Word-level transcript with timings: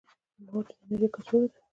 موج 0.45 0.67
د 0.69 0.71
انرژي 0.79 1.07
کڅوړه 1.13 1.47
ده. 1.51 1.59